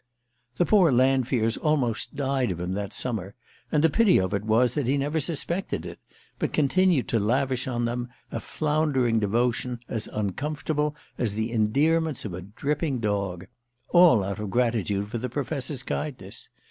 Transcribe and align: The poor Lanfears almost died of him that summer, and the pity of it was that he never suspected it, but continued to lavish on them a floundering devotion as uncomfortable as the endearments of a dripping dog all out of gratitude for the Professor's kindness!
The 0.57 0.65
poor 0.65 0.91
Lanfears 0.91 1.57
almost 1.57 2.15
died 2.15 2.49
of 2.49 2.59
him 2.59 2.73
that 2.73 2.91
summer, 2.91 3.35
and 3.71 3.83
the 3.83 3.89
pity 3.91 4.19
of 4.19 4.33
it 4.33 4.43
was 4.43 4.73
that 4.73 4.87
he 4.87 4.97
never 4.97 5.19
suspected 5.19 5.85
it, 5.85 5.99
but 6.39 6.51
continued 6.51 7.07
to 7.09 7.19
lavish 7.19 7.67
on 7.67 7.85
them 7.85 8.09
a 8.31 8.39
floundering 8.39 9.19
devotion 9.19 9.79
as 9.87 10.07
uncomfortable 10.07 10.95
as 11.19 11.35
the 11.35 11.51
endearments 11.51 12.25
of 12.25 12.33
a 12.33 12.41
dripping 12.41 12.97
dog 12.99 13.45
all 13.89 14.23
out 14.23 14.39
of 14.39 14.49
gratitude 14.49 15.07
for 15.07 15.19
the 15.19 15.29
Professor's 15.29 15.83
kindness! 15.83 16.49